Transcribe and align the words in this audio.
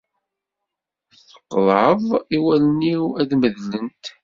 Tqeḍɛeḍ 1.29 2.03
i 2.35 2.37
wallen-iw 2.43 3.03
ad 3.21 3.31
medlent. 3.39 4.03